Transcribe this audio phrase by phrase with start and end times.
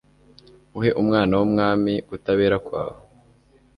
[0.77, 2.99] uhe umwana w'umwami kutabera kwawe